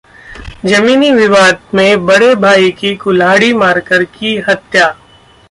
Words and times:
जमीनी 0.65 1.11
विवाद 1.11 1.59
में 1.73 2.05
बड़े 2.05 2.33
भाई 2.35 2.71
की 2.71 2.95
कुल्हाड़ी 2.95 3.53
मारकर 3.53 4.03
की 4.03 4.37
हत्या 4.49 4.95